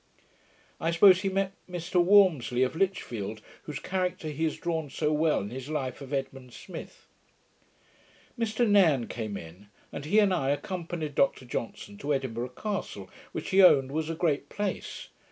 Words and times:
I 0.79 0.89
suppose 0.89 1.21
he 1.21 1.29
meant 1.29 1.53
Mr 1.69 2.03
Walmsley 2.03 2.63
of 2.63 2.75
Lichfield, 2.75 3.39
whose 3.65 3.77
character 3.77 4.29
he 4.29 4.45
has 4.45 4.57
drawn 4.57 4.89
so 4.89 5.13
well 5.13 5.41
in 5.41 5.51
his 5.51 5.69
life 5.69 6.01
of 6.01 6.11
Edmund 6.11 6.53
Smith. 6.53 7.05
Mr 8.35 8.67
Nairne 8.67 9.07
came 9.07 9.37
in, 9.37 9.67
and 9.91 10.05
he 10.05 10.17
and 10.17 10.33
I 10.33 10.49
accompanied 10.49 11.13
Dr 11.13 11.45
Johnson 11.45 11.99
to 11.99 12.15
Edinburgh 12.15 12.53
castle, 12.57 13.11
which 13.31 13.51
he 13.51 13.61
owned 13.61 13.91
was 13.91 14.09
'a 14.09 14.15
great 14.15 14.49
place'. 14.49 15.09